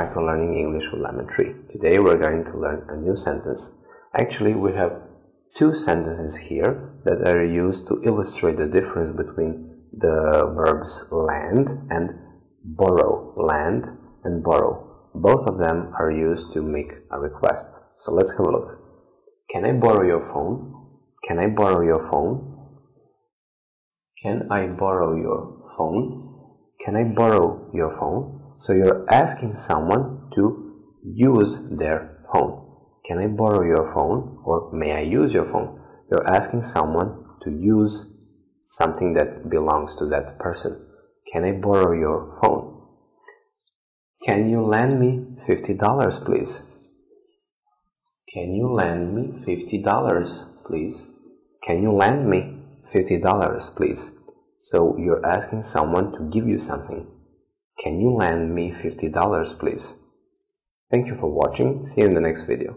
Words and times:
back 0.00 0.14
to 0.14 0.24
Learning 0.24 0.54
English 0.58 0.90
with 0.90 1.02
Lemon 1.02 1.26
Tree. 1.26 1.52
Today 1.72 1.98
we're 1.98 2.16
going 2.16 2.42
to 2.44 2.56
learn 2.56 2.86
a 2.88 2.96
new 2.96 3.14
sentence. 3.14 3.72
Actually, 4.16 4.54
we 4.54 4.72
have 4.72 4.92
two 5.58 5.74
sentences 5.74 6.48
here 6.48 6.94
that 7.04 7.20
are 7.28 7.44
used 7.44 7.86
to 7.88 8.00
illustrate 8.02 8.56
the 8.56 8.66
difference 8.66 9.10
between 9.10 9.52
the 9.92 10.50
verbs 10.56 11.04
land 11.10 11.68
and 11.90 12.12
borrow. 12.64 13.34
Land 13.36 13.84
and 14.24 14.42
borrow. 14.42 14.72
Both 15.14 15.46
of 15.46 15.58
them 15.58 15.92
are 15.98 16.10
used 16.10 16.50
to 16.54 16.62
make 16.62 16.92
a 17.10 17.20
request. 17.20 17.66
So 17.98 18.12
let's 18.14 18.32
have 18.38 18.46
a 18.46 18.50
look. 18.50 18.78
Can 19.50 19.66
I 19.66 19.72
borrow 19.72 20.06
your 20.06 20.24
phone? 20.32 20.56
Can 21.28 21.38
I 21.38 21.48
borrow 21.48 21.82
your 21.82 22.00
phone? 22.10 22.56
Can 24.22 24.48
I 24.50 24.66
borrow 24.66 25.14
your 25.14 25.60
phone? 25.76 25.98
Can 26.82 26.96
I 26.96 27.04
borrow 27.04 27.70
your 27.74 27.90
phone? 27.98 28.39
So 28.60 28.74
you're 28.74 29.06
asking 29.10 29.56
someone 29.56 30.30
to 30.34 30.74
use 31.02 31.60
their 31.70 32.24
phone. 32.30 32.66
Can 33.06 33.18
I 33.18 33.26
borrow 33.26 33.64
your 33.64 33.90
phone 33.94 34.38
or 34.44 34.70
may 34.72 34.92
I 34.92 35.00
use 35.00 35.32
your 35.32 35.46
phone? 35.46 35.80
You're 36.10 36.30
asking 36.30 36.64
someone 36.64 37.24
to 37.42 37.50
use 37.50 38.06
something 38.68 39.14
that 39.14 39.48
belongs 39.48 39.96
to 39.96 40.06
that 40.06 40.38
person. 40.38 40.86
Can 41.32 41.44
I 41.44 41.52
borrow 41.52 41.98
your 41.98 42.38
phone? 42.42 42.86
Can 44.26 44.50
you 44.50 44.62
lend 44.62 45.00
me 45.00 45.24
$50 45.48 46.24
please? 46.26 46.62
Can 48.28 48.54
you 48.54 48.68
lend 48.68 49.14
me 49.14 49.42
$50 49.46 50.66
please? 50.66 51.08
Can 51.64 51.82
you 51.82 51.92
lend 51.92 52.28
me 52.28 52.62
$50 52.94 53.74
please? 53.74 54.10
So 54.60 54.98
you're 54.98 55.24
asking 55.24 55.62
someone 55.62 56.12
to 56.12 56.28
give 56.30 56.46
you 56.46 56.58
something. 56.58 57.06
Can 57.82 57.98
you 57.98 58.14
lend 58.14 58.54
me 58.54 58.72
$50 58.72 59.58
please? 59.58 59.94
Thank 60.90 61.06
you 61.06 61.14
for 61.14 61.30
watching. 61.30 61.86
See 61.86 62.02
you 62.02 62.08
in 62.08 62.14
the 62.14 62.20
next 62.20 62.44
video. 62.44 62.76